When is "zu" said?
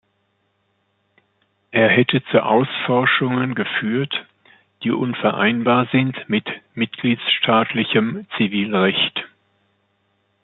2.31-2.43